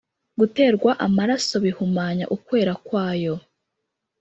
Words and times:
Guterwa 0.39 0.91
amaraso 1.05 1.55
bihumanya 1.65 2.25
ukwera 2.35 2.73
kwayo 2.85 3.35